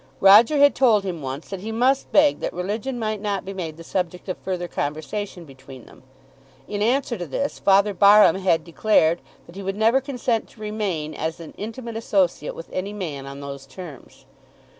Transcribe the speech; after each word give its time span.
Roger 0.19 0.57
had 0.57 0.73
told 0.73 1.03
him 1.03 1.21
once 1.21 1.47
that 1.47 1.59
he 1.59 1.71
must 1.71 2.11
beg 2.11 2.39
that 2.39 2.51
religion 2.55 2.97
might 2.97 3.21
not 3.21 3.45
be 3.45 3.53
made 3.53 3.77
the 3.77 3.83
subject 3.83 4.27
of 4.27 4.35
further 4.39 4.67
conversation 4.67 5.45
between 5.45 5.85
them. 5.85 6.01
In 6.67 6.81
answer 6.81 7.19
to 7.19 7.27
this, 7.27 7.59
Father 7.59 7.93
Barham 7.93 8.37
had 8.37 8.63
declared 8.63 9.21
that 9.45 9.53
he 9.55 9.61
would 9.61 9.77
never 9.77 10.01
consent 10.01 10.49
to 10.49 10.59
remain 10.59 11.13
as 11.13 11.39
an 11.39 11.53
intimate 11.55 11.97
associate 11.97 12.55
with 12.55 12.71
any 12.73 12.93
man 12.93 13.27
on 13.27 13.41
those 13.41 13.67
terms. 13.67 14.25